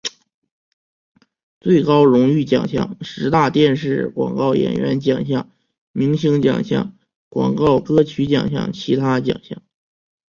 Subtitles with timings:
[1.59, 5.51] 最高荣誉奖项十大电视广告演员奖项
[5.91, 6.97] 明星奖项
[7.29, 9.61] 广告歌曲奖项其他奖项